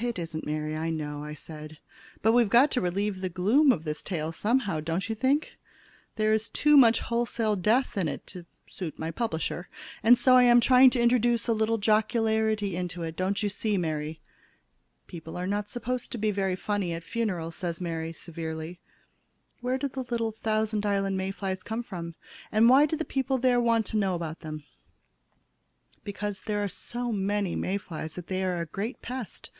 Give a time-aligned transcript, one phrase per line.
[0.00, 1.78] "It isn't, Mary, I know," said I.
[2.22, 5.54] "But we've got to relieve the gloom of this tale someway, don't you think?
[6.14, 9.68] There is too much wholesale death in it to suit my publisher!
[10.04, 13.76] And so I am trying to introduce a little jocularity into it, don't you see,
[13.76, 14.20] Mary?"
[15.08, 18.78] "People are not supposed to be very funny at funerals," said Mary, severely.
[19.60, 22.14] "Where did the little Thousand Islands May flies come from,
[22.52, 24.62] and why do the people there want to know about them?"
[26.04, 29.50] "Because there are so many May flies that they are a great pest.